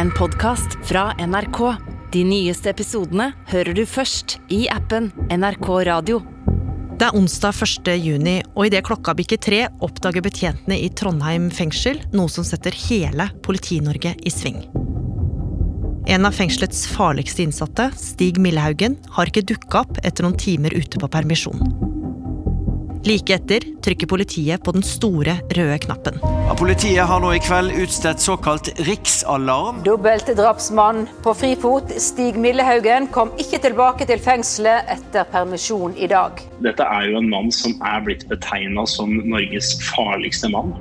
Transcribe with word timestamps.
en 0.00 0.10
podkast 0.10 0.78
fra 0.88 1.10
NRK. 1.26 1.58
De 2.12 2.22
nyeste 2.24 2.70
episodene 2.72 3.26
hører 3.50 3.76
du 3.76 3.82
først 3.84 4.38
i 4.48 4.62
appen 4.72 5.10
NRK 5.28 5.68
Radio. 5.90 6.22
Det 6.96 7.04
er 7.10 7.18
onsdag 7.18 7.58
1. 7.66 7.90
juni, 8.00 8.38
og 8.54 8.70
idet 8.70 8.80
klokka 8.86 9.12
bikker 9.18 9.40
tre, 9.44 9.58
oppdager 9.84 10.24
betjentene 10.24 10.78
i 10.80 10.88
Trondheim 10.96 11.50
fengsel 11.52 12.00
noe 12.16 12.32
som 12.32 12.46
setter 12.48 12.72
hele 12.86 13.28
Politi-Norge 13.44 14.14
i 14.24 14.32
sving. 14.32 14.62
En 16.08 16.24
av 16.24 16.32
fengselets 16.32 16.86
farligste 16.88 17.44
innsatte, 17.44 17.90
Stig 18.00 18.40
Millehaugen, 18.40 18.96
har 19.18 19.28
ikke 19.28 19.44
dukka 19.52 19.84
opp 19.84 20.00
etter 20.00 20.24
noen 20.24 20.40
timer 20.40 20.72
ute 20.80 20.96
på 20.96 21.12
permisjon. 21.12 21.60
Like 23.06 23.32
etter 23.32 23.64
trykker 23.80 24.08
politiet 24.10 24.60
på 24.64 24.74
den 24.76 24.84
store 24.84 25.38
røde 25.56 25.78
knappen. 25.86 26.18
Ja, 26.20 26.54
Politiet 26.58 27.06
har 27.08 27.22
nå 27.22 27.30
i 27.32 27.40
kveld 27.40 27.72
utstedt 27.80 28.20
såkalt 28.20 28.68
riksalarm. 28.84 29.80
Dobbeltdrapsmann 29.86 31.06
på 31.24 31.32
frifot, 31.38 31.94
Stig 32.02 32.36
Millehaugen, 32.36 33.08
kom 33.14 33.32
ikke 33.40 33.62
tilbake 33.64 34.04
til 34.10 34.20
fengselet 34.20 34.90
etter 34.92 35.24
permisjon 35.32 35.96
i 35.96 36.10
dag. 36.12 36.42
Dette 36.60 36.84
er 36.84 37.08
jo 37.08 37.22
en 37.22 37.30
mann 37.32 37.48
som 37.54 37.72
er 37.80 38.04
blitt 38.04 38.26
betegna 38.28 38.84
som 38.90 39.16
Norges 39.24 39.72
farligste 39.88 40.52
mann. 40.52 40.74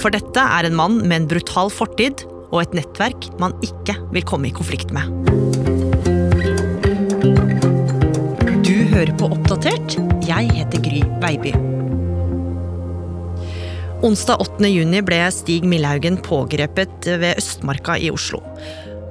For 0.00 0.10
dette 0.10 0.42
er 0.42 0.66
en 0.66 0.78
mann 0.78 1.02
med 1.04 1.20
en 1.20 1.30
brutal 1.30 1.70
fortid 1.70 2.24
og 2.50 2.64
et 2.64 2.80
nettverk 2.80 3.30
man 3.38 3.54
ikke 3.62 3.94
vil 4.10 4.26
komme 4.26 4.50
i 4.50 4.56
konflikt 4.56 4.90
med. 4.96 5.79
Baby. 11.40 11.54
Onsdag 14.02 14.40
8. 14.40 14.68
juni 14.68 15.02
ble 15.04 15.18
Stig 15.32 15.64
Millhaugen 15.68 16.16
pågrepet 16.24 17.08
ved 17.20 17.36
Østmarka 17.40 17.98
i 18.00 18.10
Oslo. 18.10 18.40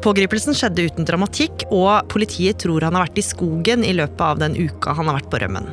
Pågripelsen 0.02 0.56
skjedde 0.56 0.88
uten 0.88 1.06
dramatikk, 1.06 1.66
og 1.70 2.08
politiet 2.10 2.62
tror 2.64 2.86
han 2.86 2.96
har 2.96 3.08
vært 3.08 3.20
i 3.20 3.26
skogen 3.26 3.84
i 3.86 3.94
løpet 3.98 4.24
av 4.24 4.40
den 4.42 4.56
uka 4.58 4.96
han 4.98 5.12
har 5.12 5.20
vært 5.20 5.30
på 5.30 5.42
rømmen. 5.44 5.70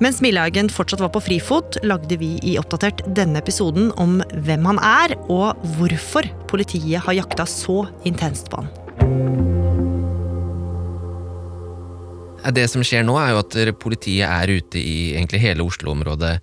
Mens 0.00 0.20
Millhaugen 0.20 0.68
fortsatt 0.72 1.00
var 1.00 1.12
på 1.14 1.24
frifot, 1.24 1.80
lagde 1.84 2.20
vi 2.20 2.34
i 2.44 2.56
Oppdatert 2.60 3.02
denne 3.16 3.40
episoden 3.40 3.90
om 4.00 4.20
hvem 4.46 4.68
han 4.68 4.80
er, 4.80 5.16
og 5.32 5.56
hvorfor 5.76 6.28
politiet 6.52 7.04
har 7.04 7.16
jakta 7.16 7.48
så 7.48 7.86
intenst 8.08 8.52
på 8.52 8.64
han. 8.64 9.55
Det 12.54 12.66
som 12.70 12.84
skjer 12.84 13.02
nå, 13.06 13.16
er 13.18 13.32
jo 13.32 13.42
at 13.42 13.56
politiet 13.82 14.28
er 14.28 14.50
ute 14.52 14.78
i 14.78 15.14
egentlig 15.16 15.40
hele 15.42 15.64
Oslo-området. 15.66 16.36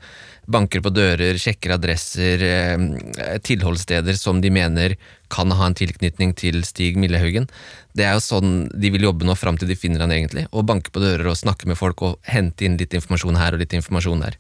Banker 0.52 0.82
på 0.84 0.92
dører, 0.92 1.38
sjekker 1.40 1.72
adresser, 1.78 2.42
eh, 2.44 3.38
tilholdssteder 3.40 4.18
som 4.20 4.42
de 4.44 4.52
mener 4.52 4.98
kan 5.32 5.52
ha 5.52 5.70
en 5.70 5.78
tilknytning 5.78 6.34
til 6.36 6.64
Stig 6.68 6.98
Millehaugen. 7.00 7.48
Det 7.96 8.04
er 8.04 8.18
jo 8.18 8.26
sånn 8.26 8.68
de 8.68 8.92
vil 8.92 9.08
jobbe 9.08 9.24
nå 9.24 9.38
fram 9.40 9.58
til 9.58 9.72
de 9.72 9.80
finner 9.80 10.04
han 10.04 10.12
egentlig. 10.12 10.48
Å 10.52 10.66
banke 10.66 10.92
på 10.92 11.00
dører 11.00 11.32
og 11.32 11.40
snakke 11.40 11.70
med 11.70 11.80
folk 11.80 12.04
og 12.04 12.20
hente 12.28 12.68
inn 12.68 12.76
litt 12.78 12.94
informasjon 12.94 13.40
her 13.40 13.56
og 13.56 13.64
litt 13.64 13.78
informasjon 13.78 14.26
der. 14.26 14.38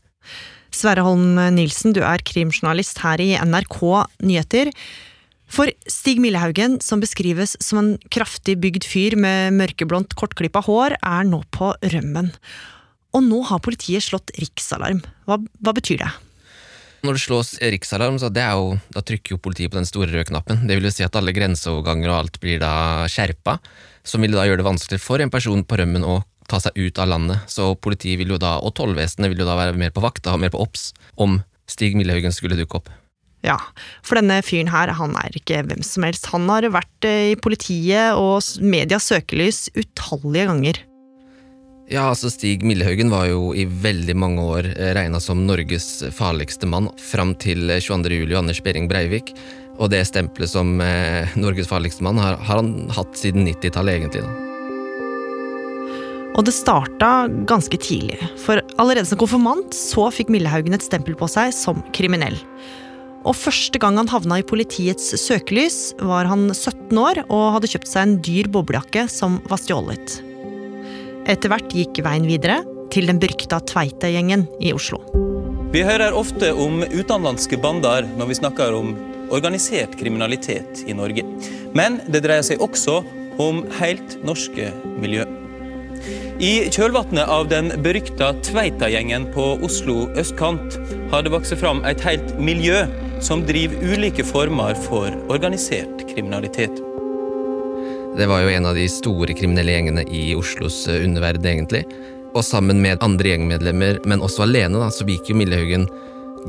Sverre 0.73 1.06
Holm 1.06 1.38
Nilsen, 1.56 1.94
du 1.94 2.02
er 2.03 2.19
krimjournalist 2.25 3.00
her 3.06 3.22
i 3.22 3.38
NRK 3.38 3.80
Nyheter. 4.25 4.73
For 5.54 5.70
Stig 5.86 6.18
Millehaugen, 6.18 6.80
som 6.82 7.02
beskrives 7.04 7.54
som 7.62 7.78
en 7.78 7.90
kraftig 8.14 8.56
bygd 8.64 8.88
fyr 8.90 9.14
med 9.20 9.54
mørkeblondt, 9.59 10.16
kortklippa 10.18 10.64
hår, 10.66 10.96
er 10.98 11.28
nå 11.30 11.44
på 11.54 11.70
rømmen. 11.94 12.32
Og 13.14 13.22
nå 13.22 13.44
har 13.46 13.62
politiet 13.62 14.02
slått 14.02 14.34
riksalarm. 14.42 15.04
Hva, 15.28 15.38
hva 15.38 15.74
betyr 15.78 16.02
det? 16.02 16.09
Når 17.06 17.20
det 17.20 17.22
slås 17.22 17.52
riksalarm, 17.62 18.18
så 18.18 18.31
jo, 18.34 18.80
da 18.96 19.04
trykker 19.06 19.36
jo 19.36 19.44
politiet 19.44 19.70
på 19.70 19.78
den 19.78 19.86
store 19.86 20.09
røde 20.09 20.26
knappen. 20.31 20.66
Det 20.66 20.80
vil 20.80 20.88
jo 20.90 20.94
si 20.96 21.06
at 21.06 21.20
alle 21.20 21.36
grenseoverganger 21.36 22.09
og 22.09 22.18
alt 22.18 22.42
blir 22.42 22.58
da 22.64 23.06
skjerpa, 23.12 23.59
som 24.02 24.26
vil 24.26 24.34
da 24.34 24.48
gjøre 24.48 24.64
det 24.64 24.70
vanskeligere 24.72 25.06
for 25.06 25.22
en 25.22 25.34
person 25.34 25.62
på 25.68 25.78
rømmen 25.84 26.08
å 26.08 26.22
ta 26.50 26.64
seg 26.64 26.80
ut 26.80 26.98
av 26.98 27.12
landet. 27.14 27.46
Så 27.52 27.76
politiet 27.78 28.18
vil 28.24 28.34
jo 28.34 28.42
da, 28.42 28.56
og 28.58 28.74
tollvesenet 28.80 29.30
vil 29.30 29.46
jo 29.46 29.50
da 29.52 29.59
være 29.59 29.78
mer 29.78 29.94
på 29.94 30.02
vakt, 30.02 30.25
og 30.31 30.42
mer 30.42 30.56
på 30.56 30.66
obs, 30.66 30.96
om 31.13 31.44
Stig 31.69 31.94
Millehaugen 32.00 32.34
skulle 32.34 32.58
dukke 32.58 32.81
opp. 32.81 32.94
Ja, 33.44 33.58
for 34.06 34.20
denne 34.20 34.40
fyren 34.46 34.72
her, 34.72 34.94
han 34.96 35.18
er 35.20 35.36
ikke 35.36 35.66
hvem 35.68 35.84
som 35.84 36.06
helst. 36.08 36.30
Han 36.31 36.48
har 36.52 36.70
vært 36.72 37.08
i 37.09 37.36
politiet 37.44 38.16
og 38.16 38.40
medias 38.64 39.09
søkelys 39.12 39.66
utallige 39.76 40.48
ganger. 40.48 40.80
Ja, 41.92 42.06
altså 42.08 42.31
Stig 42.31 42.64
Millehaugen 42.64 43.12
var 43.12 43.28
jo 43.28 43.52
i 43.52 43.66
veldig 43.68 44.16
mange 44.16 44.46
år 44.48 44.70
regna 44.96 45.20
som 45.20 45.44
Norges 45.44 46.06
farligste 46.16 46.70
mann, 46.72 46.88
fram 47.12 47.36
til 47.36 47.68
22. 47.68 48.22
juli 48.24 48.31
og 48.31 48.46
Anders 48.46 48.64
Behring 48.64 48.88
Breivik. 48.88 49.34
Og 49.81 49.92
det 49.92 50.06
stempelet 50.08 50.54
som 50.54 50.78
eh, 50.86 51.36
Norges 51.36 51.68
farligste 51.68 52.06
mann 52.06 52.22
har, 52.22 52.38
har 52.40 52.62
han 52.62 52.88
hatt 52.94 53.18
siden 53.20 53.44
90-tallet, 53.50 54.00
egentlig. 54.00 54.24
da. 54.24 54.54
Og 56.34 56.48
det 56.48 56.56
starta 56.56 57.28
ganske 57.50 57.78
tidlig, 57.78 58.18
for 58.42 58.62
allerede 58.81 59.06
som 59.06 59.20
konfirmant 59.22 59.75
så 59.78 60.08
fikk 60.14 60.31
Millehaugen 60.34 60.74
et 60.74 60.86
stempel 60.86 61.18
på 61.18 61.30
seg 61.30 61.52
som 61.54 61.84
kriminell. 61.94 62.40
Og 63.23 63.35
første 63.39 63.79
gang 63.79 63.95
han 64.00 64.11
havna 64.11 64.41
i 64.41 64.45
politiets 64.47 65.13
søkelys, 65.22 65.94
var 66.03 66.28
han 66.28 66.50
17 66.51 66.97
år 67.00 67.22
og 67.29 67.53
hadde 67.56 67.69
kjøpt 67.72 67.88
seg 67.88 68.03
en 68.03 68.16
dyr 68.25 68.50
boblejakke 68.51 69.06
som 69.11 69.39
var 69.47 69.61
stjålet. 69.61 70.17
Etter 71.31 71.53
hvert 71.53 71.72
gikk 71.72 72.01
veien 72.03 72.28
videre 72.28 72.59
til 72.91 73.07
den 73.07 73.22
berykta 73.23 73.62
Tveite-gjengen 73.63 74.44
i 74.59 74.73
Oslo. 74.75 75.00
Vi 75.73 75.85
hører 75.88 76.13
ofte 76.13 76.51
om 76.51 76.83
utenlandske 76.83 77.57
bander 77.63 78.06
når 78.19 78.29
vi 78.29 78.38
snakker 78.41 78.75
om 78.75 78.91
organisert 79.33 79.95
kriminalitet 79.97 80.83
i 80.85 80.94
Norge. 80.94 81.23
Men 81.73 82.01
det 82.12 82.25
dreier 82.25 82.44
seg 82.45 82.62
også 82.62 83.00
om 83.41 83.63
helt 83.79 84.19
norske 84.28 84.67
miljø. 85.00 85.23
I 86.44 86.67
kjølvannet 86.73 87.29
av 87.31 87.47
den 87.47 87.72
berykta 87.85 88.33
Tveita-gjengen 88.44 89.29
på 89.31 89.53
Oslo 89.63 90.09
østkant 90.19 90.75
har 91.13 91.23
det 91.23 91.31
vokst 91.31 91.56
fram 91.62 91.79
et 91.88 92.03
helt 92.03 92.35
miljø 92.41 92.83
som 93.23 93.45
driver 93.45 93.94
ulike 93.94 94.23
former 94.23 94.75
for 94.75 95.13
organisert 95.31 96.03
kriminalitet. 96.09 96.75
Det 98.17 98.25
var 98.28 98.44
jo 98.44 98.50
en 98.50 98.66
av 98.66 98.75
de 98.75 98.84
store 98.91 99.34
kriminelle 99.34 99.72
gjengene 99.72 100.03
i 100.11 100.35
Oslos 100.35 100.84
eh, 100.91 101.06
underverden, 101.06 101.47
egentlig. 101.47 101.85
Og 102.35 102.44
sammen 102.45 102.81
med 102.83 103.01
andre 103.06 103.31
gjengmedlemmer, 103.31 104.01
men 104.06 104.22
også 104.22 104.44
alene, 104.45 104.81
da, 104.81 104.91
så 104.91 105.07
begikk 105.07 105.31
jo 105.31 105.38
Millehaugen 105.39 105.88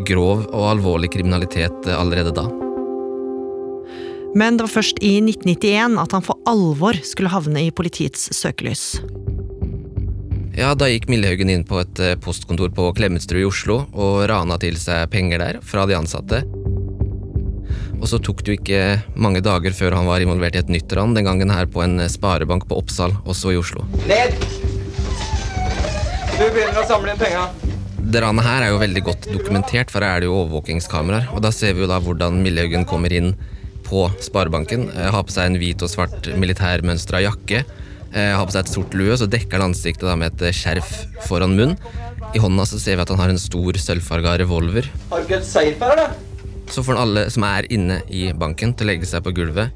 grov 0.08 0.48
og 0.50 0.66
alvorlig 0.74 1.12
kriminalitet 1.14 1.86
eh, 1.86 1.94
allerede 1.96 2.34
da. 2.34 2.48
Men 4.34 4.58
det 4.58 4.66
var 4.66 4.74
først 4.74 4.98
i 4.98 5.20
1991 5.22 5.94
at 6.02 6.18
han 6.18 6.26
for 6.26 6.42
alvor 6.50 6.98
skulle 7.06 7.30
havne 7.30 7.68
i 7.68 7.70
politiets 7.70 8.32
søkelys. 8.34 8.96
Ja, 10.58 10.74
Da 10.74 10.90
gikk 10.90 11.08
Millehaugen 11.10 11.54
inn 11.54 11.64
på 11.66 11.80
et 11.80 12.02
eh, 12.02 12.18
postkontor 12.18 12.74
på 12.74 12.90
Klemetsrud 12.98 13.40
i 13.40 13.48
Oslo 13.48 13.80
og 13.94 14.26
rana 14.30 14.58
til 14.58 14.76
seg 14.78 15.06
penger 15.14 15.40
der 15.42 15.62
fra 15.62 15.86
de 15.86 15.96
ansatte. 16.02 16.42
Og 18.00 18.09
så 18.10 18.19
tok 18.21 18.43
det 18.44 18.53
jo 18.53 18.59
ikke 18.59 18.81
mange 19.16 19.41
dager 19.44 19.72
før 19.77 19.94
han 19.97 20.06
var 20.09 20.21
involvert 20.25 20.56
i 20.59 20.60
et 20.60 20.69
nytt 20.72 20.93
ran, 20.97 21.15
den 21.16 21.25
gangen 21.25 21.50
her 21.55 21.66
på 21.71 21.81
en 21.84 22.03
sparebank 22.10 22.66
på 22.69 22.77
Oppsal, 22.82 23.15
også 23.25 23.55
i 23.55 23.60
Oslo. 23.60 23.84
Ned! 24.10 24.34
Du 26.34 26.44
begynner 26.50 26.82
å 26.82 26.87
samle 26.88 27.15
inn 27.15 27.21
penga. 27.21 27.47
Det 28.05 28.21
ranet 28.21 28.44
her 28.44 28.66
er 28.66 28.72
jo 28.75 28.81
veldig 28.82 29.03
godt 29.06 29.28
dokumentert, 29.32 29.91
for 29.93 30.05
her 30.05 30.19
er 30.19 30.25
det 30.25 30.28
jo 30.28 30.34
overvåkingskameraer. 30.43 31.31
Og 31.32 31.41
da 31.47 31.50
ser 31.55 31.72
vi 31.77 31.84
jo 31.84 31.88
da 31.91 32.00
hvordan 32.03 32.43
Millehaugen 32.44 32.84
kommer 32.91 33.15
inn 33.15 33.32
på 33.87 34.05
sparebanken. 34.22 34.91
eh, 34.93 35.09
Har 35.15 35.25
på 35.25 35.32
seg 35.32 35.49
en 35.49 35.59
hvit 35.62 35.81
og 35.84 35.88
svart 35.93 36.28
militærmønstra 36.37 37.22
jakke. 37.25 37.62
eh, 38.12 38.34
Har 38.37 38.44
på 38.44 38.53
seg 38.53 38.66
et 38.66 38.75
sort 38.75 38.94
lue, 38.99 39.16
så 39.16 39.31
dekker 39.31 39.56
han 39.56 39.71
ansiktet 39.71 40.05
da 40.11 40.16
med 40.21 40.34
et 40.34 40.43
eh, 40.50 40.53
skjerf 40.53 40.93
foran 41.28 41.56
munn. 41.56 41.76
I 42.34 42.43
hånda 42.43 42.66
så 42.69 42.78
ser 42.82 42.97
vi 42.99 43.03
at 43.06 43.15
han 43.15 43.22
har 43.22 43.32
en 43.32 43.41
stor 43.41 43.72
sølvfarga 43.81 44.37
revolver. 44.44 44.91
Har 45.11 45.22
du 45.22 45.28
ikke 45.31 45.41
et 45.41 45.49
safe 45.49 45.78
her, 45.81 45.97
eller? 45.97 46.33
Så 46.70 46.84
får 46.84 46.94
han 46.94 47.02
alle 47.02 47.26
som 47.30 47.44
er 47.48 47.69
inne 47.72 48.00
i 48.08 48.28
banken 48.32 48.75
til 48.75 48.86
å 48.86 48.92
legge 48.92 49.08
seg 49.08 49.25
på 49.25 49.34
gulvet. 49.36 49.75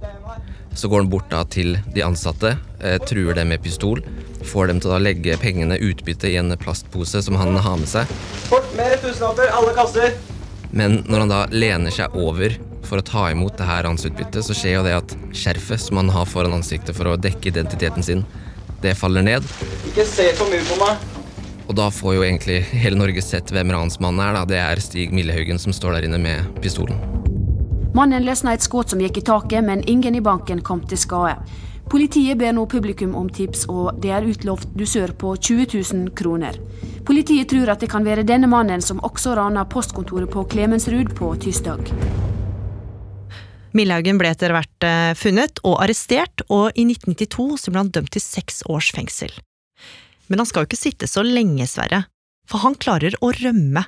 Så 0.79 0.88
går 0.88 1.05
han 1.05 1.11
bort 1.11 1.31
da 1.31 1.43
til 1.44 1.76
de 1.94 2.05
ansatte, 2.06 2.56
eh, 2.81 2.99
truer 3.02 3.35
dem 3.35 3.49
med 3.49 3.62
pistol. 3.62 4.02
Får 4.44 4.69
dem 4.69 4.81
til 4.81 4.94
å 4.94 5.00
legge 5.02 5.37
pengene 5.40 5.79
utbytte 5.79 6.31
i 6.31 6.37
en 6.37 6.55
plastpose 6.56 7.23
som 7.23 7.37
han 7.37 7.56
har 7.56 7.76
med 7.76 7.88
seg. 7.88 8.06
Fort, 8.49 8.69
mer 8.76 8.96
tusenlapper, 9.02 9.50
alle 9.52 9.75
kasser. 9.75 10.14
Men 10.70 11.02
når 11.08 11.25
han 11.25 11.32
da 11.32 11.46
lener 11.50 11.90
seg 11.90 12.14
over 12.14 12.56
for 12.85 13.00
å 13.00 13.05
ta 13.05 13.29
imot 13.32 13.56
det 13.58 13.67
her 13.69 13.88
hans 13.88 14.06
utbytte, 14.08 14.43
så 14.44 14.56
skjer 14.56 14.79
jo 14.79 14.85
det 14.87 14.96
at 14.96 15.17
skjerfet 15.37 15.81
som 15.81 16.00
han 16.00 16.12
har 16.12 16.29
foran 16.29 16.56
ansiktet 16.61 16.96
for 16.96 17.11
å 17.11 17.20
dekke 17.20 17.50
identiteten 17.50 18.05
sin, 18.05 18.25
det 18.82 18.94
faller 18.96 19.25
ned. 19.26 19.46
Ikke 19.90 20.06
se 20.06 20.31
for 20.38 20.50
mye 20.52 20.64
på 20.69 20.79
meg. 20.85 21.18
Og 21.69 21.76
da 21.76 21.91
får 21.93 22.17
jo 22.17 22.25
egentlig 22.25 22.62
hele 22.73 22.97
Norge 22.97 23.23
sett 23.23 23.53
hvem 23.53 23.70
ransmannen 23.75 24.25
er. 24.25 24.37
da. 24.38 24.44
Det 24.49 24.61
er 24.62 24.81
Stig 24.81 25.12
Millehaugen 25.12 25.61
som 25.61 25.75
står 25.76 25.99
der 25.99 26.09
inne 26.09 26.20
med 26.20 26.61
pistolen. 26.65 26.97
Mannen 27.97 28.25
løsna 28.25 28.55
et 28.55 28.65
skudd 28.65 28.88
som 28.93 29.00
gikk 29.03 29.20
i 29.20 29.26
taket, 29.26 29.65
men 29.65 29.85
ingen 29.88 30.15
i 30.17 30.25
banken 30.25 30.62
kom 30.65 30.81
til 30.88 31.00
skade. 31.00 31.37
Politiet 31.88 32.37
ber 32.37 32.53
nå 32.53 32.67
publikum 32.69 33.15
om 33.17 33.31
tips, 33.32 33.65
og 33.73 33.97
det 34.03 34.12
er 34.12 34.26
utlovt 34.29 34.69
dusør 34.76 35.15
på 35.17 35.32
20 35.37 35.67
000 35.73 36.11
kroner. 36.17 36.59
Politiet 37.09 37.49
tror 37.49 37.73
at 37.73 37.81
det 37.81 37.88
kan 37.88 38.05
være 38.05 38.26
denne 38.29 38.49
mannen 38.49 38.85
som 38.85 39.00
også 39.00 39.32
rana 39.38 39.64
postkontoret 39.64 40.29
på 40.29 40.44
Klemensrud 40.53 41.14
på 41.17 41.32
tirsdag. 41.41 41.88
Millhaugen 43.76 44.21
ble 44.21 44.32
etter 44.32 44.53
hvert 44.53 44.85
eh, 44.85 45.12
funnet 45.17 45.61
og 45.64 45.81
arrestert, 45.85 46.44
og 46.49 46.76
i 46.76 46.85
1992 46.88 47.64
så 47.64 47.73
ble 47.73 47.85
han 47.85 47.93
dømt 47.93 48.12
til 48.17 48.25
seks 48.25 48.64
års 48.69 48.93
fengsel. 48.97 49.32
Men 50.28 50.42
han 50.42 50.48
skal 50.48 50.64
jo 50.64 50.70
ikke 50.70 50.80
sitte 50.80 51.08
så 51.10 51.25
lenge, 51.25 51.66
Sverre, 51.69 52.04
for 52.48 52.64
han 52.64 52.76
klarer 52.80 53.16
å 53.25 53.32
rømme. 53.36 53.84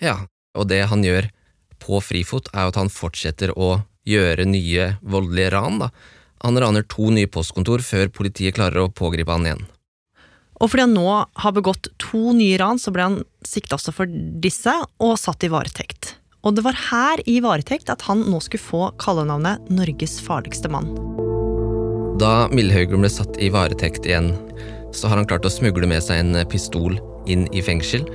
Ja, 0.00 0.22
og 0.56 0.68
det 0.70 0.82
han 0.90 1.04
gjør 1.04 1.28
på 1.80 2.00
frifot, 2.04 2.50
er 2.52 2.66
jo 2.66 2.74
at 2.74 2.80
han 2.80 2.92
fortsetter 2.92 3.52
å 3.56 3.80
gjøre 4.08 4.46
nye 4.48 4.94
voldelige 5.00 5.52
ran. 5.56 5.80
da. 5.80 5.90
Han 6.44 6.56
raner 6.60 6.86
to 6.88 7.10
nye 7.12 7.28
postkontor 7.28 7.84
før 7.84 8.08
politiet 8.12 8.56
klarer 8.56 8.86
å 8.86 8.92
pågripe 8.92 9.32
han 9.32 9.48
igjen. 9.48 9.66
Og 10.60 10.68
fordi 10.68 10.84
han 10.84 10.96
nå 10.96 11.08
har 11.40 11.52
begått 11.56 11.88
to 12.00 12.34
nye 12.36 12.58
ran, 12.60 12.80
så 12.80 12.92
ble 12.92 13.06
han 13.06 13.20
sikta 13.48 13.78
også 13.78 13.94
for 13.96 14.10
disse 14.44 14.74
og 15.00 15.16
satt 15.20 15.44
i 15.44 15.52
varetekt. 15.52 16.14
Og 16.44 16.56
det 16.56 16.64
var 16.64 16.76
her 16.88 17.20
i 17.28 17.38
varetekt 17.44 17.92
at 17.92 18.04
han 18.08 18.24
nå 18.28 18.40
skulle 18.44 18.64
få 18.64 18.82
kallenavnet 19.00 19.68
Norges 19.72 20.18
farligste 20.24 20.70
mann. 20.72 20.88
Da 22.20 22.48
Millhaugen 22.52 23.00
ble 23.00 23.08
satt 23.12 23.38
i 23.40 23.48
varetekt 23.52 24.08
igjen, 24.08 24.34
så 24.96 25.10
har 25.10 25.20
han 25.20 25.28
klart 25.28 25.46
å 25.46 25.52
smugle 25.52 25.88
med 25.90 26.02
seg 26.04 26.22
en 26.22 26.44
pistol 26.50 26.98
inn 27.30 27.46
i 27.54 27.62
fengsel. 27.64 28.06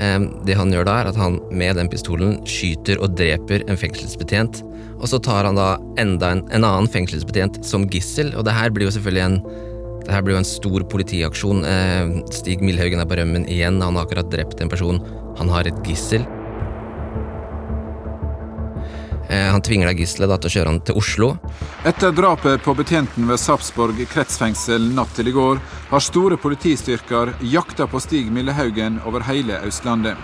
Ehm, 0.00 0.28
det 0.46 0.56
han 0.56 0.72
gjør 0.72 0.86
da, 0.88 0.98
er 1.00 1.10
at 1.10 1.18
han 1.20 1.38
med 1.52 1.76
den 1.78 1.90
pistolen 1.92 2.38
skyter 2.48 3.00
og 3.02 3.16
dreper 3.18 3.64
en 3.68 3.78
fengselsbetjent. 3.78 4.62
Og 5.02 5.10
så 5.10 5.20
tar 5.22 5.48
han 5.48 5.58
da 5.58 5.74
enda 6.00 6.32
en, 6.36 6.44
en 6.54 6.64
annen 6.64 6.90
fengselsbetjent 6.90 7.60
som 7.66 7.88
gissel, 7.90 8.32
og 8.38 8.46
det 8.48 8.56
her 8.56 8.72
blir 8.72 8.88
jo 8.88 8.96
selvfølgelig 8.96 9.26
en 9.28 9.42
det 10.02 10.10
her 10.10 10.22
blir 10.26 10.34
jo 10.34 10.40
en 10.40 10.48
stor 10.48 10.82
politiaksjon. 10.90 11.60
Ehm, 11.62 12.14
Stig 12.34 12.58
Milhaugen 12.64 12.98
er 12.98 13.06
på 13.06 13.14
rømmen 13.20 13.44
igjen. 13.46 13.78
Han 13.84 13.94
har 13.94 14.08
akkurat 14.08 14.32
drept 14.32 14.58
en 14.58 14.72
person. 14.72 14.98
Han 15.38 15.52
har 15.52 15.68
et 15.70 15.78
gissel. 15.86 16.24
Eh, 19.32 19.50
han 19.50 19.62
tvinger 19.62 19.88
da 19.88 19.94
gisselet 19.96 20.42
til 20.44 20.50
å 20.50 20.52
kjøre 20.52 20.68
han 20.68 20.80
til 20.84 20.98
Oslo. 21.00 21.28
Etter 21.88 22.12
drapet 22.12 22.60
på 22.66 22.74
betjenten 22.76 23.24
ved 23.30 23.40
Sarpsborg 23.40 24.02
kretsfengsel 24.12 24.90
natt 24.92 25.14
til 25.16 25.30
i 25.30 25.32
går, 25.32 25.62
har 25.88 26.04
store 26.04 26.36
politistyrker 26.36 27.32
jakta 27.54 27.86
på 27.88 28.00
Stig 28.02 28.28
Millehaugen 28.34 29.00
over 29.08 29.24
hele 29.24 29.62
Østlandet. 29.64 30.20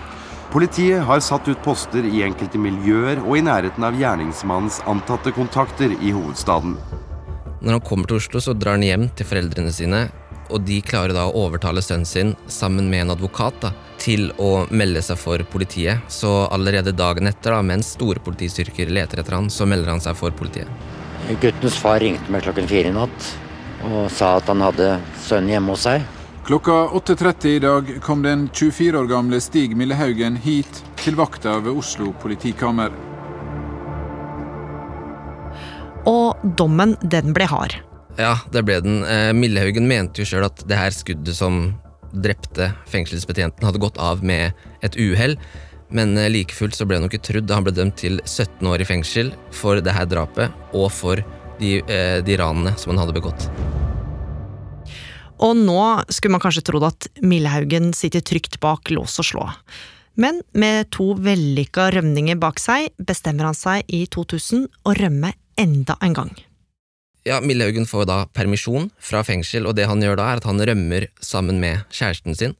Politiet 0.53 1.01
har 1.05 1.21
satt 1.25 1.49
ut 1.49 1.61
poster 1.65 2.05
i 2.05 2.21
enkelte 2.25 2.61
miljøer 2.61 3.21
og 3.23 3.37
i 3.37 3.43
nærheten 3.45 3.85
av 3.85 3.97
gjerningsmannens 3.97 4.79
antatte 4.89 5.33
kontakter 5.33 5.93
i 5.93 6.13
hovedstaden. 6.13 6.77
Når 7.59 7.75
han 7.75 7.85
kommer 7.85 8.09
til 8.09 8.21
Oslo, 8.21 8.41
så 8.41 8.53
drar 8.53 8.77
han 8.77 8.85
hjem 8.85 9.09
til 9.17 9.29
foreldrene 9.29 9.73
sine, 9.73 10.05
og 10.49 10.65
de 10.67 10.79
klarer 10.85 11.13
da 11.15 11.27
å 11.29 11.45
overtale 11.45 11.81
sønnen 11.85 12.07
sin, 12.09 12.35
sammen 12.47 12.89
med 12.91 13.05
en 13.05 13.15
advokat, 13.15 13.57
da, 13.63 13.73
til 13.99 14.29
å 14.41 14.65
melde 14.69 15.01
seg 15.05 15.19
for 15.19 15.43
politiet. 15.51 16.05
Så 16.11 16.31
allerede 16.49 16.95
dagen 16.95 17.29
etter, 17.29 17.55
da, 17.55 17.61
mens 17.65 17.93
store 17.97 18.21
politistyrker 18.23 18.91
leter 18.91 19.21
etter 19.21 19.37
han, 19.37 19.49
så 19.53 19.67
melder 19.69 19.93
han 19.95 20.03
seg 20.03 20.17
for 20.19 20.35
politiet. 20.35 20.69
Guttens 21.41 21.77
far 21.77 21.99
ringte 22.01 22.31
meg 22.31 22.45
klokken 22.45 22.69
fire 22.69 22.89
i 22.89 22.95
natt 22.95 23.33
og 23.85 24.09
sa 24.11 24.33
at 24.39 24.47
han 24.49 24.63
hadde 24.63 24.95
sønnen 25.23 25.53
hjemme 25.53 25.75
hos 25.75 25.85
seg. 25.87 26.07
Klokka 26.47 26.87
8.30 26.97 27.51
i 27.51 27.59
dag 27.63 27.91
kom 28.01 28.23
den 28.25 28.47
24 28.49 28.97
år 28.97 29.09
gamle 29.11 29.39
Stig 29.43 29.75
Millehaugen 29.77 30.39
hit 30.41 30.81
til 30.99 31.19
vakta 31.19 31.59
ved 31.61 31.77
Oslo 31.77 32.09
politikammer. 32.23 32.89
Og 36.09 36.41
dommen, 36.57 36.97
den 37.03 37.35
ble 37.37 37.45
hard. 37.51 37.77
Ja, 38.19 38.35
det 38.51 38.65
ble 38.67 38.81
den. 38.83 39.03
Eh, 39.07 39.31
Millehaugen 39.31 39.87
mente 39.87 40.21
jo 40.21 40.27
sjøl 40.27 40.49
at 40.49 40.59
det 40.67 40.75
her 40.75 40.91
skuddet 40.91 41.37
som 41.37 41.69
drepte 42.11 42.71
fengselsbetjenten, 42.89 43.63
hadde 43.63 43.81
gått 43.81 43.99
av 44.01 44.23
med 44.25 44.51
et 44.83 44.97
uhell. 44.99 45.37
Men 45.89 46.17
eh, 46.17 46.29
like 46.31 46.55
fullt 46.55 46.75
så 46.75 46.87
ble 46.87 46.99
han 46.99 47.07
ikke 47.07 47.21
trudd 47.23 47.47
da 47.47 47.59
han 47.59 47.67
ble 47.67 47.75
dømt 47.77 47.95
til 48.01 48.19
17 48.25 48.67
år 48.67 48.83
i 48.83 48.87
fengsel 48.89 49.31
for 49.55 49.79
det 49.83 49.95
her 49.95 50.09
drapet 50.09 50.75
og 50.75 50.89
for 50.93 51.23
de, 51.61 51.77
eh, 51.79 52.19
de 52.25 52.39
ranene 52.39 52.75
som 52.79 52.91
han 52.91 52.99
hadde 53.05 53.15
begått. 53.15 53.47
Og 55.39 55.55
nå 55.55 55.79
skulle 56.11 56.35
man 56.35 56.43
kanskje 56.43 56.65
trodd 56.67 56.89
at 56.89 57.07
Millehaugen 57.23 57.93
sitter 57.95 58.19
trygt 58.25 58.59
bak 58.59 58.91
lås 58.91 59.15
og 59.23 59.29
slå. 59.29 59.47
Men 60.19 60.41
med 60.51 60.89
to 60.91 61.13
vellykka 61.15 61.87
rømninger 61.95 62.35
bak 62.41 62.59
seg, 62.59 62.91
bestemmer 62.99 63.47
han 63.47 63.55
seg 63.55 63.87
i 63.87 64.03
2000 64.11 64.67
å 64.83 64.97
rømme 64.99 65.31
enda 65.55 65.95
en 66.03 66.17
gang. 66.17 66.35
Ja, 67.29 67.37
Millehaugen 67.45 67.85
får 67.85 68.07
da 68.09 68.23
permisjon 68.33 68.89
fra 69.03 69.21
fengsel, 69.27 69.67
og 69.69 69.75
det 69.77 69.85
han 69.89 70.01
gjør 70.01 70.17
da, 70.17 70.31
er 70.31 70.41
at 70.41 70.47
han 70.49 70.61
rømmer 70.65 71.05
sammen 71.21 71.59
med 71.61 71.85
kjæresten 71.93 72.37
sin. 72.37 72.55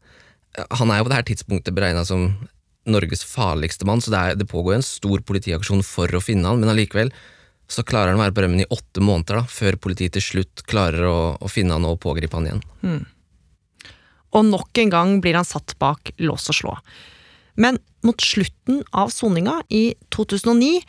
Han 0.77 0.91
er 0.91 0.99
jo 0.99 1.07
på 1.07 1.11
det 1.11 1.17
her 1.17 1.27
tidspunktet 1.31 1.75
beregna 1.77 2.03
som 2.05 2.29
Norges 2.89 3.23
farligste 3.25 3.87
mann, 3.89 4.01
så 4.01 4.13
det, 4.13 4.19
er, 4.19 4.37
det 4.37 4.49
pågår 4.49 4.77
en 4.77 4.85
stor 4.85 5.23
politiaksjon 5.25 5.81
for 5.85 6.13
å 6.13 6.21
finne 6.23 6.49
han, 6.49 6.61
men 6.61 6.71
allikevel 6.71 7.11
så 7.69 7.85
klarer 7.85 8.13
han 8.13 8.19
å 8.19 8.23
være 8.23 8.35
på 8.37 8.43
rømmen 8.45 8.63
i 8.63 8.69
åtte 8.73 9.01
måneder, 9.03 9.41
da, 9.41 9.49
før 9.49 9.77
politiet 9.81 10.15
til 10.17 10.25
slutt 10.25 10.63
klarer 10.69 11.05
å, 11.05 11.19
å 11.37 11.51
finne 11.51 11.75
han 11.77 11.85
og 11.89 11.99
pågripe 12.01 12.37
han 12.37 12.49
igjen. 12.49 12.63
Hmm. 12.81 13.03
Og 14.37 14.45
nok 14.45 14.81
en 14.81 14.93
gang 14.93 15.13
blir 15.21 15.37
han 15.37 15.47
satt 15.47 15.75
bak 15.81 16.13
lås 16.21 16.49
og 16.53 16.57
slå. 16.57 16.73
Men 17.61 17.77
mot 18.05 18.21
slutten 18.21 18.83
av 18.95 19.13
soninga, 19.13 19.59
i 19.69 19.93
2009, 20.13 20.81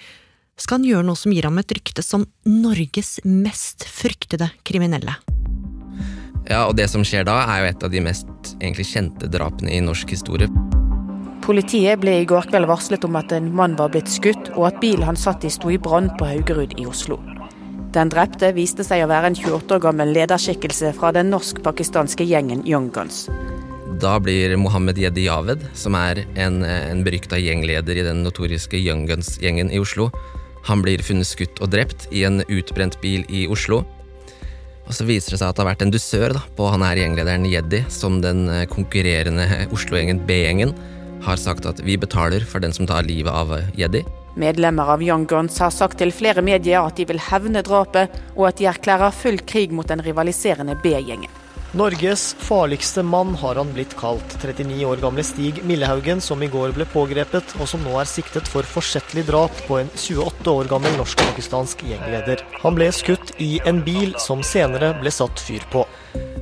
skal 0.61 0.81
han 0.81 0.89
gjøre 0.89 1.07
noe 1.09 1.19
som 1.19 1.33
gir 1.33 1.49
ham 1.49 1.59
et 1.61 1.73
rykte 1.73 2.05
som 2.05 2.27
Norges 2.45 3.19
mest 3.25 3.87
fryktede 3.89 4.51
kriminelle. 4.67 5.17
Ja, 6.51 6.65
og 6.67 6.77
det 6.77 6.89
som 6.91 7.05
skjer 7.07 7.25
da, 7.29 7.39
er 7.47 7.63
jo 7.63 7.71
et 7.71 7.85
av 7.87 7.93
de 7.93 8.03
mest 8.05 8.55
egentlig 8.59 8.89
kjente 8.91 9.29
drapene 9.31 9.73
i 9.73 9.83
norsk 9.85 10.13
historie. 10.17 10.51
Politiet 11.45 12.01
ble 12.03 12.21
i 12.21 12.27
går 12.29 12.51
kveld 12.51 12.69
varslet 12.69 13.05
om 13.07 13.17
at 13.19 13.33
en 13.33 13.49
mann 13.57 13.77
var 13.79 13.93
blitt 13.95 14.11
skutt, 14.11 14.51
og 14.57 14.69
at 14.69 14.81
bilen 14.83 15.07
han 15.09 15.19
satt 15.19 15.47
i 15.47 15.53
sto 15.53 15.71
i 15.73 15.79
brann 15.81 16.11
på 16.19 16.29
Haugerud 16.29 16.77
i 16.79 16.87
Oslo. 16.91 17.21
Den 17.95 18.11
drepte 18.13 18.53
viste 18.55 18.85
seg 18.87 19.03
å 19.03 19.09
være 19.11 19.33
en 19.33 19.39
28 19.39 19.75
år 19.75 19.81
gammel 19.83 20.13
lederskikkelse 20.15 20.93
fra 20.99 21.11
den 21.17 21.33
norsk-pakistanske 21.33 22.27
gjengen 22.29 22.63
Young 22.69 22.91
Guns. 22.95 23.25
Da 24.01 24.15
blir 24.23 24.55
Mohammed 24.57 24.99
Yedi 25.01 25.27
Javed, 25.27 25.65
som 25.77 25.97
er 25.99 26.23
en, 26.39 26.63
en 26.65 27.03
berykta 27.05 27.41
gjengleder 27.41 27.99
i 27.99 28.05
den 28.07 28.23
notoriske 28.25 28.79
Young 28.79 29.09
Guns-gjengen 29.11 29.73
i 29.75 29.81
Oslo, 29.83 30.09
han 30.67 30.83
blir 30.85 31.03
funnet 31.05 31.29
skutt 31.29 31.61
og 31.63 31.73
drept 31.73 32.09
i 32.13 32.25
en 32.29 32.43
utbrent 32.49 32.99
bil 33.03 33.25
i 33.29 33.47
Oslo. 33.51 33.83
Og 34.91 34.97
så 34.97 35.07
viser 35.07 35.35
det 35.35 35.41
seg 35.41 35.51
at 35.51 35.59
det 35.59 35.63
har 35.63 35.71
vært 35.71 35.85
en 35.85 35.93
dusør 35.95 36.35
da, 36.35 36.45
på 36.59 36.71
han 36.73 36.83
her 36.83 36.99
gjenglederen 36.99 37.47
Jeddi, 37.47 37.85
som 37.95 38.19
den 38.25 38.49
eh, 38.51 38.67
konkurrerende 38.71 39.47
Oslo-gjengen 39.75 40.25
B-gjengen 40.27 40.75
har 41.25 41.37
sagt 41.39 41.69
at 41.69 41.83
vi 41.85 41.99
betaler 42.01 42.43
for 42.49 42.65
den 42.65 42.73
som 42.75 42.89
tar 42.89 43.07
livet 43.07 43.31
av 43.31 43.53
Jeddi. 43.79 44.03
Medlemmer 44.41 44.95
av 44.95 45.03
Young 45.03 45.27
Guns 45.29 45.59
har 45.61 45.73
sagt 45.75 45.99
til 46.01 46.13
flere 46.15 46.43
medier 46.43 46.81
at 46.87 46.97
de 46.97 47.07
vil 47.09 47.21
hevne 47.21 47.63
drapet, 47.67 48.13
og 48.39 48.49
at 48.49 48.61
de 48.61 48.69
erklærer 48.71 49.15
full 49.15 49.41
krig 49.47 49.75
mot 49.75 49.89
den 49.91 50.03
rivaliserende 50.07 50.79
B-gjengen. 50.83 51.31
Norges 51.73 52.37
farligste 52.39 53.03
mann 53.03 53.35
har 53.35 53.55
han 53.55 53.69
blitt 53.73 53.93
kalt. 53.97 54.33
39 54.43 54.85
år 54.85 54.97
gamle 54.97 55.23
Stig 55.23 55.61
Millehaugen, 55.63 56.19
som 56.21 56.43
i 56.43 56.49
går 56.51 56.73
ble 56.75 56.83
pågrepet, 56.91 57.53
og 57.63 57.69
som 57.71 57.85
nå 57.87 57.93
er 58.01 58.09
siktet 58.11 58.49
for 58.51 58.67
forsettlig 58.67 59.23
drap 59.29 59.55
på 59.69 59.79
en 59.79 59.91
28 59.95 60.51
år 60.51 60.71
gammel 60.73 60.97
norsk-pakistansk 60.99 61.85
gjengleder. 61.87 62.43
Han 62.65 62.75
ble 62.75 62.89
skutt 62.91 63.37
i 63.39 63.61
en 63.71 63.85
bil 63.87 64.17
som 64.19 64.43
senere 64.43 64.97
ble 64.99 65.13
satt 65.15 65.39
fyr 65.39 65.63
på. 65.71 65.85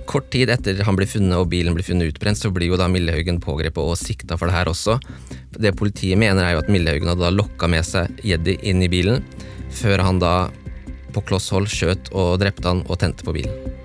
Kort 0.08 0.30
tid 0.32 0.49
etter 0.49 0.80
han 0.87 0.97
ble 0.97 1.04
funnet 1.04 1.37
og 1.37 1.50
bilen 1.52 1.76
ble 1.76 1.85
funnet 1.85 2.08
utbrent, 2.08 2.40
så 2.40 2.49
blir 2.49 2.73
jo 2.73 2.78
da 2.80 2.88
Millehaugen 2.88 3.42
pågrepet 3.44 3.85
og 3.85 4.00
sikta 4.00 4.38
for 4.40 4.49
det 4.49 4.56
her 4.56 4.73
også. 4.73 4.97
Det 5.61 5.75
politiet 5.76 6.16
mener 6.16 6.40
er 6.47 6.54
jo 6.56 6.62
at 6.62 6.73
Millehaugen 6.73 7.12
hadde 7.12 7.26
da 7.26 7.35
lokka 7.35 7.68
med 7.68 7.85
seg 7.85 8.25
Jeddi 8.25 8.56
inn 8.64 8.80
i 8.80 8.88
bilen, 8.88 9.20
før 9.76 10.06
han 10.06 10.25
da 10.25 10.38
på 11.12 11.20
kloss 11.28 11.50
hold 11.52 11.68
skjøt 11.68 12.14
og 12.16 12.38
drepte 12.40 12.73
han 12.73 12.80
og 12.88 12.97
tente 13.04 13.28
på 13.28 13.37
bilen. 13.37 13.78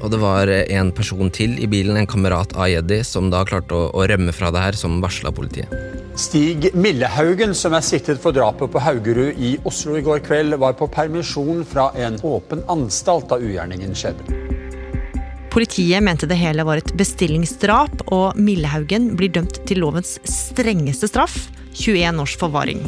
Og 0.00 0.08
det 0.12 0.20
var 0.22 0.48
en 0.48 0.90
person 0.96 1.28
til 1.32 1.58
i 1.60 1.68
bilen, 1.68 1.98
en 2.00 2.08
kamerat 2.08 2.54
av 2.56 2.70
Jeddi, 2.72 3.02
som 3.04 3.28
da 3.32 3.42
klarte 3.44 3.76
å, 3.76 3.88
å 3.92 4.06
rømme 4.08 4.32
fra 4.32 4.48
det 4.54 4.62
her, 4.64 4.78
som 4.78 5.00
varsla 5.04 5.32
politiet. 5.36 5.68
Stig 6.20 6.70
Millehaugen, 6.74 7.52
som 7.54 7.76
er 7.76 7.84
siktet 7.84 8.20
for 8.22 8.34
drapet 8.36 8.72
på 8.72 8.80
Haugerud 8.82 9.38
i 9.38 9.54
Oslo 9.68 9.98
i 9.98 10.04
går 10.04 10.24
kveld, 10.24 10.56
var 10.60 10.74
på 10.78 10.88
permisjon 10.90 11.62
fra 11.68 11.90
en 12.00 12.16
åpen 12.26 12.64
anstalt 12.72 13.28
da 13.30 13.38
ugjerningen 13.40 13.92
skjedde. 13.96 14.40
Politiet 15.50 16.02
mente 16.06 16.28
det 16.30 16.38
hele 16.38 16.64
var 16.64 16.80
et 16.80 16.92
bestillingsdrap, 16.96 18.06
og 18.14 18.38
Millehaugen 18.38 19.12
blir 19.18 19.32
dømt 19.34 19.60
til 19.68 19.82
lovens 19.82 20.16
strengeste 20.24 21.10
straff 21.10 21.48
21 21.74 22.22
års 22.22 22.36
forvaring. 22.40 22.84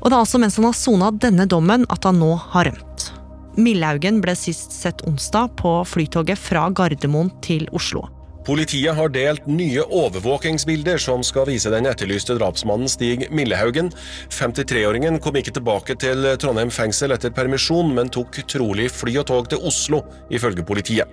Og 0.00 0.08
det 0.08 0.16
er 0.16 0.20
altså 0.22 0.40
mens 0.40 0.56
han 0.56 0.66
har 0.70 0.76
sona 0.76 1.10
denne 1.12 1.44
dommen 1.48 1.84
at 1.92 2.08
han 2.08 2.18
nå 2.20 2.32
har 2.54 2.70
rømt. 2.70 3.10
Millhaugen 3.58 4.20
ble 4.22 4.36
sist 4.38 4.72
sett 4.72 5.02
onsdag 5.08 5.56
på 5.58 5.80
flytoget 5.88 6.38
fra 6.38 6.68
Gardermoen 6.70 7.32
til 7.42 7.66
Oslo. 7.74 8.06
Politiet 8.46 8.96
har 8.96 9.10
delt 9.12 9.44
nye 9.46 9.82
overvåkingsbilder 9.84 10.98
som 10.98 11.20
skal 11.26 11.44
vise 11.50 11.70
den 11.70 11.86
etterlyste 11.86 12.34
drapsmannen 12.38 12.88
Stig 12.88 13.26
Millehaugen. 13.30 13.90
53-åringen 14.32 15.20
kom 15.22 15.36
ikke 15.36 15.52
tilbake 15.58 15.94
til 16.00 16.24
Trondheim 16.40 16.72
fengsel 16.72 17.12
etter 17.14 17.34
permisjon, 17.36 17.92
men 17.94 18.08
tok 18.10 18.40
trolig 18.50 18.88
fly 18.90 19.18
og 19.20 19.28
tog 19.28 19.50
til 19.52 19.62
Oslo, 19.68 20.02
ifølge 20.32 20.64
politiet. 20.66 21.10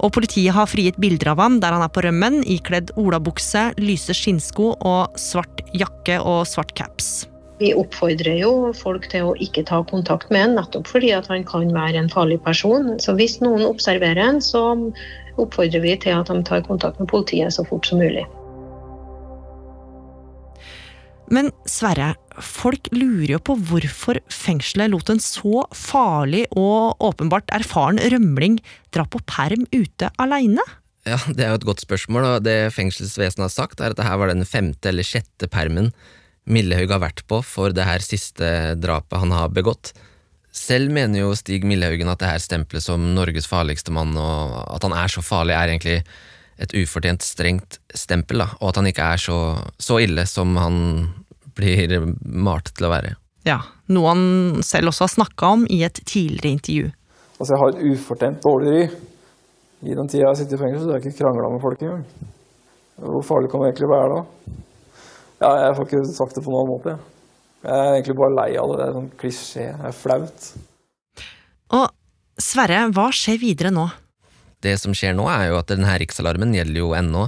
Og 0.00 0.14
Politiet 0.16 0.56
har 0.56 0.70
frigitt 0.70 0.98
bilder 0.98 1.34
av 1.34 1.44
ham 1.44 1.60
der 1.60 1.76
han 1.76 1.84
er 1.84 1.92
på 1.92 2.02
rømmen, 2.06 2.40
ikledd 2.48 2.94
olabukse, 2.98 3.70
lyse 3.78 4.16
skinnsko 4.16 4.72
og 4.80 5.20
svart 5.20 5.62
jakke 5.76 6.18
og 6.24 6.46
svart 6.48 6.72
caps. 6.74 7.29
Vi 7.60 7.74
oppfordrer 7.76 8.38
jo 8.40 8.70
folk 8.72 9.04
til 9.12 9.26
å 9.28 9.36
ikke 9.44 9.66
ta 9.68 9.82
kontakt 9.84 10.30
med 10.32 10.46
en, 10.46 10.54
nettopp 10.56 10.88
fordi 10.88 11.10
at 11.12 11.26
han 11.28 11.44
kan 11.44 11.68
være 11.74 12.00
en 12.00 12.08
farlig 12.08 12.38
person. 12.40 12.94
Så 13.04 13.12
hvis 13.18 13.36
noen 13.44 13.66
observerer 13.68 14.20
ham, 14.22 14.38
så 14.40 14.62
oppfordrer 15.36 15.82
vi 15.84 15.92
til 16.00 16.16
at 16.16 16.30
de 16.32 16.40
tar 16.48 16.64
kontakt 16.64 17.00
med 17.00 17.10
politiet 17.12 17.52
så 17.52 17.66
fort 17.68 17.84
som 17.84 18.00
mulig. 18.00 18.24
Men 21.30 21.52
Sverre, 21.68 22.14
folk 22.42 22.88
lurer 22.96 23.36
jo 23.36 23.40
på 23.44 23.54
hvorfor 23.68 24.18
fengselet 24.32 24.90
lot 24.90 25.12
en 25.12 25.20
så 25.22 25.66
farlig 25.76 26.46
og 26.58 26.96
åpenbart 27.06 27.52
erfaren 27.54 28.00
rømling 28.10 28.56
dra 28.94 29.04
på 29.06 29.20
perm 29.28 29.68
ute 29.70 30.08
aleine? 30.18 30.64
Ja, 31.06 31.20
Det 31.28 31.44
er 31.44 31.52
jo 31.52 31.60
et 31.60 31.68
godt 31.68 31.84
spørsmål, 31.84 32.24
og 32.24 32.48
det 32.48 32.72
fengselsvesenet 32.74 33.46
har 33.46 33.52
sagt, 33.52 33.80
er 33.80 33.92
at 33.92 34.00
dette 34.00 34.16
var 34.20 34.32
den 34.32 34.48
femte 34.48 34.90
eller 34.90 35.06
sjette 35.06 35.48
permen 35.52 35.92
Millehaug 36.50 36.92
har 36.96 37.02
vært 37.02 37.24
på 37.30 37.40
for 37.46 37.74
det 37.74 37.86
her 37.86 38.02
siste 38.04 38.74
drapet 38.80 39.22
han 39.22 39.34
har 39.34 39.52
begått. 39.54 39.92
Selv 40.50 40.90
mener 40.92 41.22
jo 41.22 41.36
Stig 41.38 41.64
Millehaugen 41.68 42.10
at 42.10 42.20
det 42.22 42.32
her 42.32 42.42
stempelet 42.42 42.82
som 42.82 43.12
Norges 43.14 43.46
farligste 43.46 43.94
mann, 43.94 44.16
og 44.18 44.58
at 44.74 44.86
han 44.86 44.96
er 44.98 45.12
så 45.12 45.22
farlig, 45.22 45.54
er 45.54 45.70
egentlig 45.70 46.00
et 46.60 46.74
ufortjent 46.76 47.24
strengt 47.24 47.78
stempel, 47.96 48.42
da, 48.42 48.50
og 48.58 48.72
at 48.72 48.80
han 48.80 48.90
ikke 48.90 49.06
er 49.14 49.22
så, 49.22 49.38
så 49.80 50.00
ille 50.02 50.26
som 50.28 50.58
han 50.60 50.80
blir 51.56 51.94
malt 52.20 52.72
til 52.74 52.88
å 52.88 52.92
være. 52.92 53.14
Ja, 53.48 53.62
noe 53.94 54.10
han 54.12 54.24
selv 54.66 54.90
også 54.90 55.06
har 55.06 55.14
snakka 55.14 55.54
om 55.56 55.62
i 55.70 55.80
et 55.86 56.02
tidligere 56.04 56.52
intervju. 56.58 56.90
Altså, 57.38 57.54
jeg 57.54 57.60
har 57.62 57.70
et 57.72 57.94
ufortjent 57.94 58.42
dårlig 58.44 58.74
ry. 58.74 58.82
I 59.80 59.96
den 59.96 60.10
tida 60.12 60.26
jeg 60.26 60.28
har 60.28 60.36
sittet 60.36 60.58
i 60.58 60.60
fengsel, 60.60 60.82
så 60.82 60.90
har 60.90 60.98
jeg 61.00 61.08
ikke 61.08 61.22
krangla 61.22 61.48
med 61.54 61.62
folk 61.62 61.80
engang. 61.86 62.02
Hvor 63.00 63.24
farlig 63.24 63.48
kan 63.48 63.62
det 63.62 63.70
egentlig 63.70 63.88
være 63.94 64.18
da? 64.18 64.58
Ja, 65.40 65.54
jeg 65.64 65.76
får 65.76 65.88
ikke 65.88 66.02
sagt 66.12 66.36
det 66.36 66.44
på 66.44 66.52
noen 66.52 66.68
måte. 66.68 66.98
Jeg 67.60 67.76
er 67.76 67.94
egentlig 67.94 68.16
bare 68.18 68.36
lei 68.36 68.50
av 68.60 68.70
det. 68.70 68.76
Det 68.80 68.86
er 68.86 68.96
sånn 68.96 69.10
klisjé. 69.20 69.66
Det 69.76 69.88
er 69.88 69.96
flaut. 69.96 70.50
Og 71.76 71.86
Sverre, 72.40 72.86
hva 72.96 73.10
skjer 73.12 73.40
videre 73.40 73.72
nå? 73.72 73.86
Det 74.64 74.74
som 74.80 74.94
skjer 74.96 75.12
nå, 75.16 75.26
er 75.32 75.50
jo 75.50 75.58
at 75.60 75.68
denne 75.72 75.92
riksalarmen 76.00 76.54
gjelder 76.56 76.80
jo 76.80 76.92
ennå. 76.96 77.26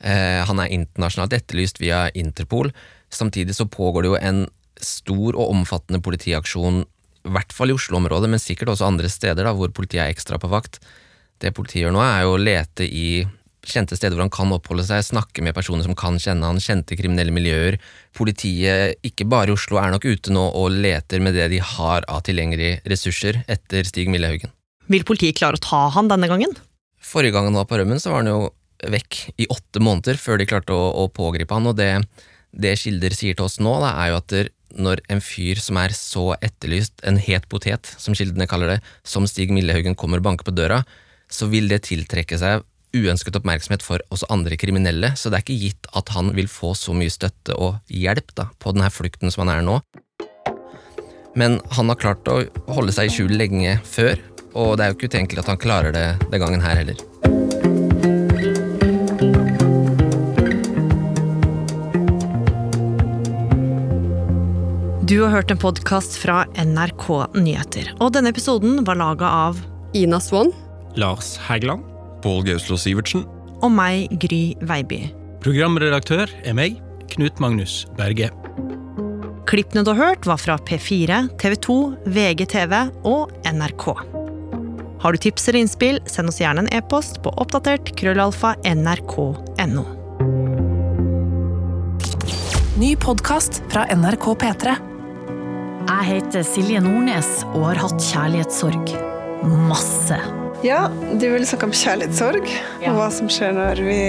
Eh, 0.00 0.40
han 0.48 0.60
er 0.60 0.72
internasjonalt 0.72 1.36
etterlyst 1.36 1.80
via 1.80 2.06
Interpol. 2.16 2.72
Samtidig 3.12 3.56
så 3.56 3.68
pågår 3.68 4.04
det 4.04 4.12
jo 4.12 4.20
en 4.20 4.40
stor 4.80 5.36
og 5.36 5.52
omfattende 5.52 6.00
politiaksjon, 6.04 6.84
i 7.28 7.32
hvert 7.34 7.52
fall 7.52 7.72
i 7.72 7.76
Oslo-området, 7.76 8.30
men 8.32 8.40
sikkert 8.40 8.72
også 8.72 8.88
andre 8.88 9.10
steder 9.12 9.44
da, 9.44 9.52
hvor 9.56 9.72
politiet 9.76 10.06
er 10.06 10.14
ekstra 10.14 10.40
på 10.40 10.48
vakt. 10.52 10.80
Det 11.40 11.52
politiet 11.56 11.84
gjør 11.84 11.96
nå, 11.96 12.04
er 12.04 12.24
jo 12.24 12.36
å 12.36 12.40
lete 12.40 12.86
i 12.88 13.08
kjente 13.66 13.96
steder 13.98 14.16
hvor 14.16 14.24
han 14.24 14.32
kan 14.32 14.54
oppholde 14.54 14.84
seg, 14.86 15.02
snakke 15.04 15.44
med 15.44 15.54
personer 15.56 15.84
som 15.86 15.96
kan 15.98 16.18
kjenne 16.20 16.48
han, 16.48 16.60
kjente 16.62 16.96
kriminelle 16.98 17.34
miljøer. 17.34 17.78
Politiet, 18.16 19.00
ikke 19.06 19.26
bare 19.30 19.52
i 19.52 19.56
Oslo, 19.56 19.80
er 19.80 19.92
nok 19.94 20.06
ute 20.08 20.32
nå 20.34 20.46
og 20.56 20.72
leter 20.74 21.22
med 21.22 21.36
det 21.36 21.50
de 21.52 21.60
har 21.64 22.06
av 22.10 22.24
tilgjengelige 22.26 22.80
ressurser 22.90 23.42
etter 23.50 23.88
Stig 23.88 24.10
Millehaugen. 24.12 24.52
Vil 24.90 25.06
politiet 25.06 25.38
klare 25.38 25.60
å 25.60 25.64
ta 25.64 25.84
han 25.94 26.10
denne 26.10 26.30
gangen? 26.30 26.56
Forrige 27.00 27.36
gang 27.36 27.50
han 27.50 27.58
var 27.60 27.68
på 27.70 27.78
rømmen, 27.80 28.00
så 28.02 28.12
var 28.12 28.24
han 28.24 28.32
jo 28.32 28.40
vekk 28.90 29.20
i 29.40 29.46
åtte 29.52 29.82
måneder 29.82 30.18
før 30.20 30.40
de 30.40 30.48
klarte 30.48 30.74
å, 30.74 30.88
å 31.04 31.10
pågripe 31.12 31.54
han, 31.54 31.68
og 31.68 31.76
det, 31.78 31.92
det 32.50 32.78
kilder 32.80 33.14
sier 33.14 33.36
til 33.36 33.46
oss 33.46 33.60
nå, 33.62 33.76
da, 33.84 33.92
er 34.02 34.12
jo 34.12 34.20
at 34.22 34.36
når 34.80 35.02
en 35.10 35.22
fyr 35.22 35.58
som 35.62 35.78
er 35.80 35.94
så 35.96 36.30
etterlyst, 36.38 37.00
en 37.06 37.18
het 37.20 37.46
potet, 37.50 37.90
som 37.98 38.16
kildene 38.16 38.48
kaller 38.50 38.76
det, 38.76 38.80
som 39.06 39.26
Stig 39.28 39.52
Millehaugen 39.54 39.98
kommer 39.98 40.22
og 40.22 40.28
banker 40.28 40.46
på 40.46 40.54
døra, 40.54 40.82
så 41.30 41.48
vil 41.50 41.70
det 41.70 41.84
tiltrekke 41.86 42.38
seg 42.38 42.64
uønsket 42.96 43.36
oppmerksomhet 43.38 43.84
for 43.84 44.02
også 44.10 44.28
andre 44.32 44.58
kriminelle, 44.60 45.12
så 45.16 45.30
det 45.30 45.40
er 45.40 45.46
ikke 45.46 45.62
gitt 45.64 45.90
at 45.96 46.12
han 46.14 46.32
vil 46.36 46.50
få 46.50 46.72
så 46.78 46.94
mye 46.96 47.12
støtte 47.12 47.56
og 47.56 47.78
hjelp 47.86 48.34
da, 48.38 48.48
på 48.58 48.74
denne 48.74 48.90
flukten 48.92 49.32
som 49.32 49.46
han 49.46 49.54
er 49.58 49.66
nå. 49.66 49.80
Men 51.38 51.60
han 51.76 51.92
har 51.92 52.00
klart 52.00 52.26
å 52.30 52.42
holde 52.74 52.94
seg 52.94 53.06
i 53.06 53.14
skjul 53.14 53.36
lenge 53.38 53.76
før, 53.86 54.18
og 54.50 54.76
det 54.76 54.84
er 54.84 54.90
jo 54.90 54.98
ikke 54.98 55.12
utenkelig 55.12 55.44
at 55.44 55.52
han 55.52 55.62
klarer 55.62 55.94
det 55.94 56.06
den 56.32 56.42
gangen 56.42 56.64
her 56.64 56.80
heller. 56.80 56.98
Du 65.10 65.16
har 65.24 65.32
hørt 65.34 65.50
en 65.50 65.58
podkast 65.58 66.14
fra 66.22 66.44
NRK 66.54 67.06
Nyheter, 67.34 67.90
og 67.98 68.12
denne 68.14 68.30
episoden 68.30 68.84
var 68.86 68.98
laga 68.98 69.30
av 69.50 69.58
Ina 69.98 70.22
Swann. 70.22 70.54
Lars 70.94 71.34
Hægeland. 71.48 71.89
Pål 72.24 72.44
Gauslå 72.48 72.78
Sivertsen. 72.80 73.24
Og 73.60 73.72
meg, 73.74 74.12
Gry 74.22 74.54
Veiby. 74.64 75.08
Programredaktør 75.44 76.30
er 76.44 76.56
meg, 76.56 76.78
Knut 77.12 77.40
Magnus 77.42 77.84
Berge. 77.98 78.30
Klippene 79.50 79.82
du 79.82 79.90
har 79.94 80.12
hørt, 80.12 80.26
var 80.28 80.38
fra 80.38 80.56
P4, 80.62 81.24
TV 81.40 81.56
2, 81.66 81.78
VGTV 82.14 82.74
og 83.08 83.32
NRK. 83.48 83.86
Har 85.00 85.12
du 85.12 85.18
tips 85.18 85.48
eller 85.48 85.64
innspill, 85.64 85.98
send 86.06 86.28
oss 86.30 86.40
gjerne 86.42 86.66
en 86.66 86.72
e-post 86.76 87.22
på 87.24 87.32
oppdatert 87.40 87.94
krøllalfa 87.98 88.52
nrk.no. 88.68 89.86
Ny 92.80 92.94
podkast 93.00 93.62
fra 93.72 93.86
NRK 93.96 94.28
P3. 94.44 94.76
Jeg 95.90 96.06
heter 96.06 96.44
Silje 96.46 96.84
Nordnes 96.84 97.40
og 97.50 97.72
har 97.72 97.82
hatt 97.82 98.04
kjærlighetssorg. 98.12 98.94
Masse. 99.66 100.20
Ja, 100.62 100.90
du 101.16 101.24
vil 101.32 101.46
snakke 101.48 101.70
om 101.70 101.72
kjærlighetssorg, 101.72 102.44
og 102.84 102.96
hva 102.98 103.06
som 103.14 103.30
skjer 103.32 103.54
når 103.56 103.80
vi 103.86 104.00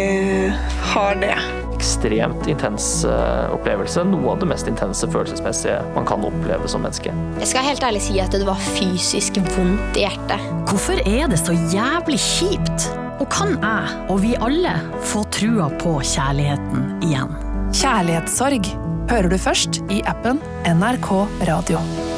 har 0.92 1.16
det. 1.22 1.36
Ekstremt 1.72 2.44
intens 2.52 2.90
eh, 3.08 3.54
opplevelse. 3.56 4.04
Noe 4.10 4.34
av 4.34 4.42
det 4.42 4.50
mest 4.52 4.68
intense 4.70 5.08
følelsesmessige 5.14 5.80
man 5.96 6.06
kan 6.10 6.28
oppleve 6.28 6.68
som 6.70 6.84
menneske. 6.84 7.16
Jeg 7.40 7.50
skal 7.54 7.66
helt 7.70 7.88
ærlig 7.88 8.04
si 8.04 8.20
at 8.22 8.36
det 8.36 8.44
var 8.46 8.60
fysisk 8.76 9.40
vondt 9.56 9.98
i 9.98 10.04
hjertet. 10.04 10.52
Hvorfor 10.68 11.00
er 11.08 11.32
det 11.32 11.40
så 11.40 11.56
jævlig 11.72 12.20
kjipt? 12.22 12.92
Og 13.22 13.28
kan 13.32 13.56
jeg, 13.56 13.98
og 14.12 14.22
vi 14.26 14.36
alle, 14.44 14.76
få 15.08 15.24
trua 15.32 15.72
på 15.82 16.00
kjærligheten 16.04 17.04
igjen? 17.08 17.36
Kjærlighetssorg 17.72 18.74
hører 19.12 19.32
du 19.32 19.40
først 19.40 19.86
i 19.94 20.04
appen 20.10 20.42
NRK 20.68 21.14
Radio. 21.48 22.11